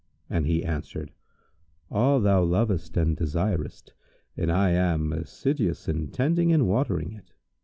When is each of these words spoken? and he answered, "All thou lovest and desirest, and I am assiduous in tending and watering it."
and 0.31 0.47
he 0.47 0.63
answered, 0.65 1.11
"All 1.91 2.19
thou 2.19 2.43
lovest 2.43 2.97
and 2.97 3.15
desirest, 3.15 3.93
and 4.35 4.51
I 4.51 4.71
am 4.71 5.13
assiduous 5.13 5.87
in 5.87 6.07
tending 6.07 6.51
and 6.51 6.67
watering 6.67 7.11
it." 7.11 7.33